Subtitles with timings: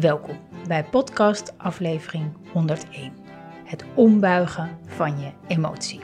[0.00, 3.12] Welkom bij podcast aflevering 101.
[3.64, 6.00] Het ombuigen van je emotie.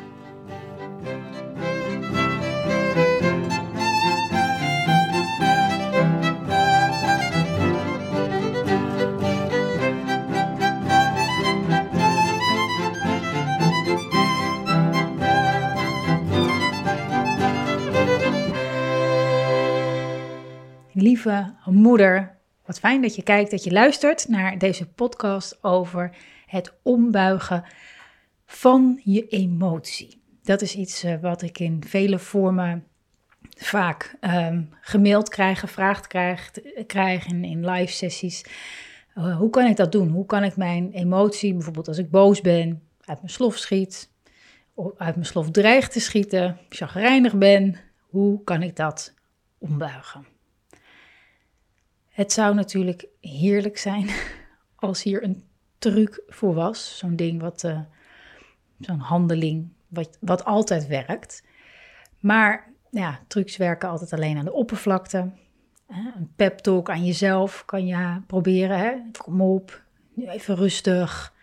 [20.93, 26.73] Lieve moeder, wat fijn dat je kijkt, dat je luistert naar deze podcast over het
[26.83, 27.65] ombuigen
[28.47, 30.21] van je emotie.
[30.43, 32.87] Dat is iets eh, wat ik in vele vormen
[33.57, 36.51] vaak um, gemaild krijg, gevraagd krijg,
[36.87, 38.45] krijg in, in live sessies.
[39.19, 40.09] Uh, hoe kan ik dat doen?
[40.09, 44.11] Hoe kan ik mijn emotie, bijvoorbeeld als ik boos ben, uit mijn slof schiet,
[44.97, 47.77] uit mijn slof dreig te schieten, chagrijnig ben,
[48.09, 49.15] hoe kan ik dat
[49.59, 50.32] ombuigen?
[52.13, 54.09] Het zou natuurlijk heerlijk zijn
[54.77, 55.45] als hier een
[55.79, 56.99] truc voor was.
[56.99, 57.81] Zo'n ding wat, uh,
[58.79, 61.43] zo'n handeling wat, wat altijd werkt.
[62.19, 65.31] Maar ja, trucs werken altijd alleen aan de oppervlakte.
[65.89, 68.79] Een pep talk aan jezelf kan je proberen.
[68.79, 68.93] Hè?
[69.19, 69.83] Kom op,
[70.15, 71.35] nu even rustig.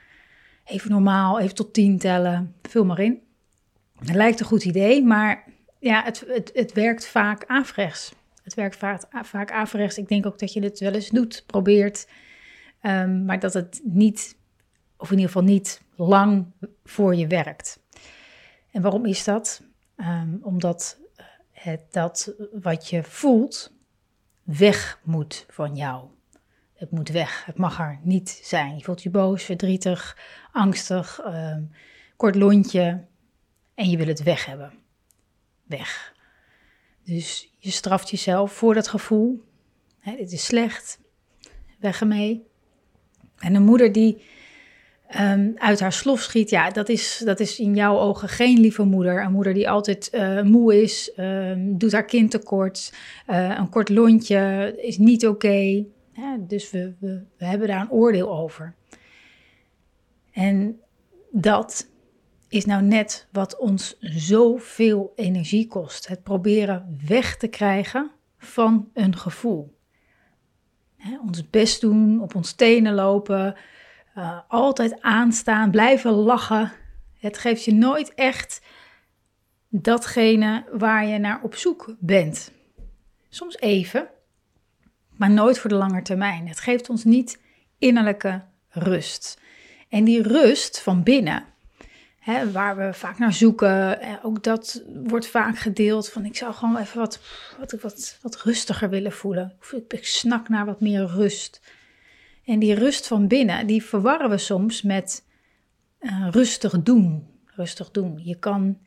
[0.65, 2.55] Even normaal, even tot tien tellen.
[2.61, 3.21] Vul maar in.
[3.99, 5.43] Het lijkt een goed idee, maar
[5.79, 8.13] ja, het, het, het werkt vaak averechts.
[8.49, 9.97] Het werkt vaak, vaak averechts.
[9.97, 12.07] Ik denk ook dat je het wel eens doet, probeert.
[12.81, 14.37] Um, maar dat het niet,
[14.97, 16.45] of in ieder geval niet lang
[16.83, 17.79] voor je werkt.
[18.71, 19.61] En waarom is dat?
[19.97, 23.73] Um, omdat eh, het, dat wat je voelt
[24.43, 26.07] weg moet van jou.
[26.73, 27.45] Het moet weg.
[27.45, 28.77] Het mag er niet zijn.
[28.77, 30.17] Je voelt je boos, verdrietig,
[30.51, 31.71] angstig, um,
[32.15, 33.05] kort lontje.
[33.73, 34.73] En je wil het weg hebben.
[35.63, 36.17] Weg.
[37.09, 39.43] Dus je straft jezelf voor dat gevoel.
[39.99, 40.99] Hè, dit is slecht.
[41.79, 42.43] Weg ermee.
[43.39, 44.21] En een moeder die
[45.19, 48.83] um, uit haar slof schiet, ja, dat is, dat is in jouw ogen geen lieve
[48.83, 49.23] moeder.
[49.23, 52.93] Een moeder die altijd uh, moe is, um, doet haar kind tekort.
[53.29, 55.85] Uh, een kort lontje is niet oké.
[56.39, 56.93] Dus we,
[57.37, 58.75] we hebben daar een oordeel over.
[60.31, 60.79] En
[61.31, 61.88] dat
[62.49, 66.07] is nou net wat ons zoveel energie kost.
[66.07, 69.77] Het proberen weg te krijgen van een gevoel.
[71.21, 73.55] ons best doen, op ons tenen lopen,
[74.17, 76.71] uh, altijd aanstaan, blijven lachen.
[77.19, 78.61] Het geeft je nooit echt
[79.67, 82.51] datgene waar je naar op zoek bent.
[83.29, 84.07] Soms even,
[85.11, 86.47] maar nooit voor de lange termijn.
[86.47, 87.41] Het geeft ons niet
[87.77, 89.41] innerlijke rust.
[89.89, 91.45] En die rust van binnen,
[92.29, 94.01] hè, waar we vaak naar zoeken.
[94.01, 97.19] En ook dat wordt vaak gedeeld van ik zou gewoon even wat,
[97.59, 99.57] wat, wat, wat rustiger willen voelen.
[99.87, 101.61] Ik, snak naar wat meer rust.
[102.45, 105.25] En die rust van binnen, die verwarren we soms met
[105.99, 107.27] uh, rustig doen.
[107.55, 108.19] Rustig doen.
[108.23, 108.77] Je kan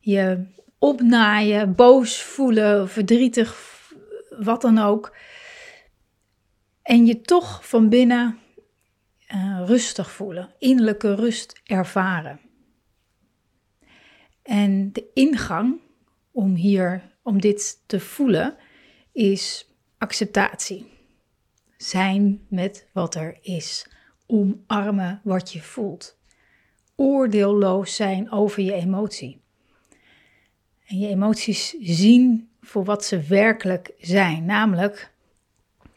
[0.00, 0.46] je
[0.78, 3.56] opnaaien, boos voelen, verdrietig,
[4.38, 5.16] wat dan ook.
[6.82, 8.38] En je toch van binnen
[9.34, 12.40] uh, rustig voelen, innerlijke rust ervaren.
[14.46, 15.80] En de ingang
[16.30, 18.56] om hier, om dit te voelen,
[19.12, 20.86] is acceptatie.
[21.76, 23.86] Zijn met wat er is.
[24.26, 26.18] Omarmen wat je voelt.
[26.94, 29.40] Oordeelloos zijn over je emotie.
[30.86, 35.12] En je emoties zien voor wat ze werkelijk zijn, namelijk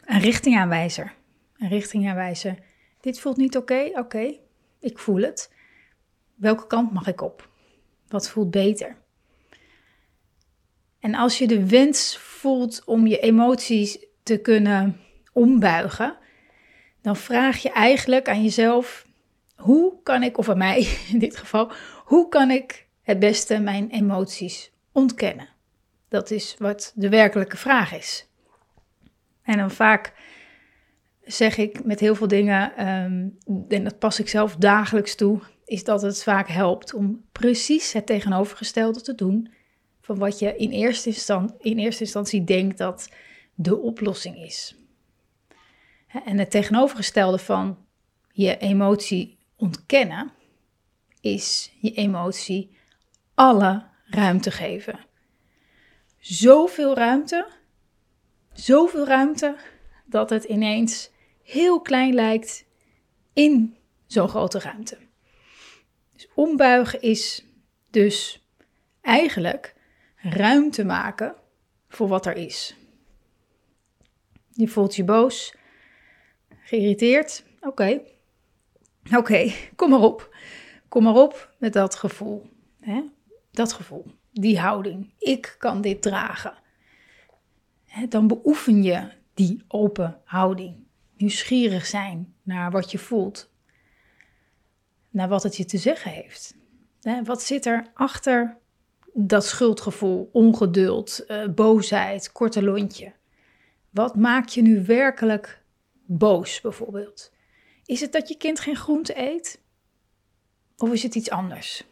[0.06, 1.14] een richtingaanwijzer.
[1.58, 2.58] Een richtingaanwijzer.
[3.02, 4.36] Dit voelt niet oké, oké,
[4.80, 5.54] ik voel het.
[6.36, 7.49] Welke kant mag ik op?
[8.10, 8.96] Wat voelt beter?
[11.00, 15.00] En als je de wens voelt om je emoties te kunnen
[15.34, 16.18] ombuigen,
[17.02, 19.06] dan vraag je eigenlijk aan jezelf:
[19.56, 21.72] hoe kan ik, of aan mij in dit geval,
[22.04, 25.50] hoe kan ik het beste mijn emoties ontkennen?
[26.08, 28.28] Dat is wat de werkelijke vraag is.
[29.44, 30.14] En dan vaak
[31.24, 33.38] zeg ik met heel veel dingen, um,
[33.70, 38.06] en dat pas ik zelf dagelijks toe, is dat het vaak helpt om precies het
[38.06, 39.52] tegenovergestelde te doen
[40.02, 43.10] van wat je in eerste, instantie, in eerste instantie denkt dat
[43.54, 44.76] de oplossing is.
[46.26, 47.86] En het tegenovergestelde van
[48.32, 50.32] je emotie ontkennen
[51.22, 52.78] is je emotie
[53.34, 55.00] alle ruimte geven.
[56.20, 57.48] Zoveel ruimte,
[58.54, 59.56] zoveel ruimte
[60.06, 61.10] dat het ineens
[61.44, 62.66] heel klein lijkt
[63.34, 65.09] in zo'n grote ruimte.
[66.20, 67.46] Dus ombuigen is
[67.90, 68.46] dus
[69.02, 69.76] eigenlijk
[70.16, 71.36] ruimte maken
[71.88, 72.76] voor wat er is.
[74.52, 75.56] Je voelt je boos,
[76.64, 77.44] geïrriteerd.
[77.62, 78.02] Oké,
[79.16, 80.36] oké, kom maar op.
[80.90, 82.50] Kom maar op met dat gevoel.
[82.80, 83.04] Hè?
[83.52, 85.14] Dat gevoel, die houding.
[85.18, 86.54] Ik kan dit dragen.
[88.10, 90.76] Dan beoefen je die open houding.
[91.18, 93.49] Nieuwsgierig zijn naar wat je voelt.
[95.20, 96.56] Naar wat het je te zeggen heeft.
[97.24, 98.58] Wat zit er achter
[99.14, 103.14] dat schuldgevoel, ongeduld, uh, boosheid, korte lontje?
[103.90, 105.64] Wat maakt je nu werkelijk
[106.06, 107.32] boos bijvoorbeeld?
[107.86, 109.62] Is het dat je kind geen groente eet?
[110.78, 111.84] Of is het iets anders?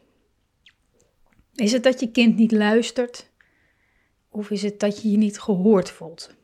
[1.56, 3.32] Is het dat je kind niet luistert?
[4.30, 6.36] Of is het dat je je niet gehoord voelt?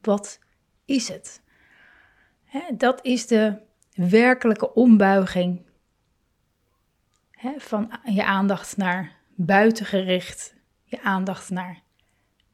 [0.00, 0.38] Wat
[0.84, 1.42] is het?
[2.76, 3.60] dat is de
[3.94, 5.70] werkelijke ombuiging
[7.56, 10.54] van je aandacht naar buiten gericht,
[10.84, 11.82] je aandacht naar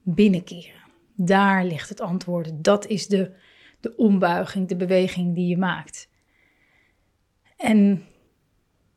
[0.03, 0.81] binnenkeren.
[1.15, 2.51] Daar ligt het antwoord.
[2.65, 3.31] Dat is de,
[3.81, 6.09] de ombuiging, de beweging die je maakt.
[7.57, 8.05] En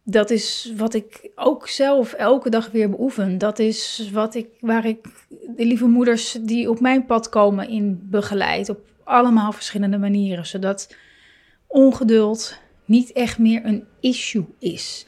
[0.03, 3.37] dat is wat ik ook zelf elke dag weer beoefen.
[3.37, 5.07] Dat is wat ik, waar ik
[5.55, 8.69] de lieve moeders die op mijn pad komen in begeleid.
[8.69, 10.45] Op allemaal verschillende manieren.
[10.45, 10.95] Zodat
[11.67, 15.05] ongeduld niet echt meer een issue is.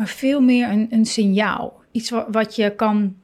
[0.00, 1.82] Maar veel meer een, een signaal.
[1.90, 3.16] Iets wat, je kan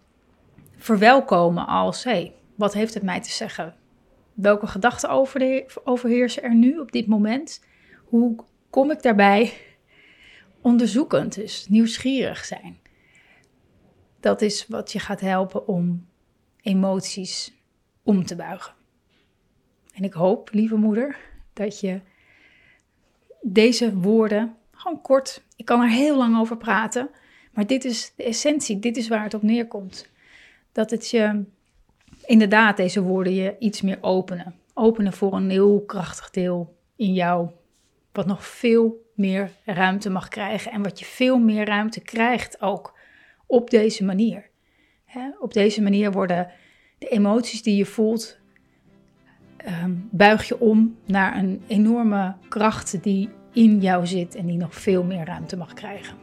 [0.77, 3.75] verwelkomen als: hé, hey, wat heeft het mij te zeggen?
[4.35, 5.09] Welke gedachten
[5.85, 7.65] overheersen er nu op dit moment?
[8.05, 8.37] Hoe
[8.71, 9.53] kom ik daarbij?
[10.61, 12.79] Onderzoekend, dus nieuwsgierig zijn.
[14.21, 16.07] Dat is wat je gaat helpen om
[16.61, 17.53] emoties
[18.03, 18.75] om te buigen.
[19.93, 21.17] En ik hoop, lieve moeder,
[21.53, 22.01] dat je
[23.43, 24.57] deze woorden,
[24.95, 27.11] kort, ik kan er heel lang over praten,
[27.53, 30.09] maar dit is de essentie, dit is waar het op neerkomt.
[30.73, 31.45] Dat het je
[32.25, 34.55] inderdaad deze woorden je iets meer openen.
[34.75, 37.51] Openen voor een heel krachtig deel in jou,
[38.13, 42.99] wat nog veel meer ruimte mag krijgen en wat je veel meer ruimte krijgt ook
[43.47, 44.55] op deze manier.
[45.41, 46.51] op deze manier worden
[46.99, 48.39] de emoties die je voelt,
[49.57, 54.75] ehm, buig je om naar een enorme kracht die in jou zit en die nog
[54.75, 56.17] veel meer ruimte mag krijgen.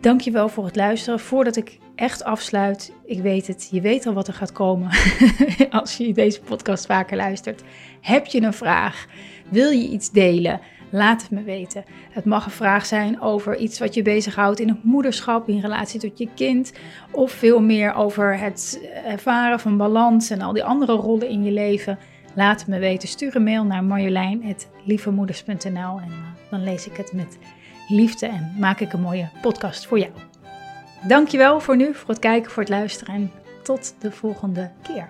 [0.00, 1.20] Dankjewel voor het luisteren.
[1.20, 4.90] Voordat ik echt afsluit, ik weet het, je weet al wat er gaat komen
[5.70, 7.62] als je deze podcast vaker luistert.
[8.00, 9.06] Heb je een vraag?
[9.48, 10.60] Wil je iets delen?
[10.90, 11.84] Laat het me weten.
[12.10, 16.00] Het mag een vraag zijn over iets wat je bezighoudt in het moederschap, in relatie
[16.00, 16.72] tot je kind.
[17.10, 21.50] Of veel meer over het ervaren van balans en al die andere rollen in je
[21.50, 21.98] leven.
[22.34, 23.08] Laat me weten.
[23.08, 26.16] Stuur een mail naar marjolein.lievemoeders.nl en uh,
[26.50, 27.38] dan lees ik het met
[27.88, 30.12] liefde en maak ik een mooie podcast voor jou.
[31.06, 33.30] Dankjewel voor nu, voor het kijken, voor het luisteren en
[33.62, 35.08] tot de volgende keer.